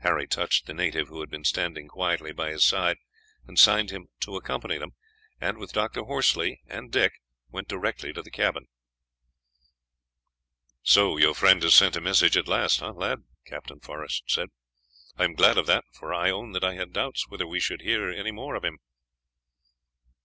[0.00, 2.96] Harry touched the native, who had been standing quietly by his side,
[3.46, 4.96] and signed him to accompany them,
[5.40, 6.02] and with Dr.
[6.02, 7.12] Horsley and Dick
[7.50, 8.66] went direct to the cabin.
[10.82, 14.48] "So your friend has sent a message at last, lad?" Captain Forest said.
[15.16, 17.82] "I am glad of that, for I own that I had doubts whether we should
[17.82, 18.78] hear any more of him."